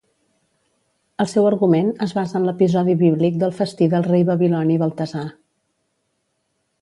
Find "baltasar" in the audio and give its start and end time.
4.85-5.27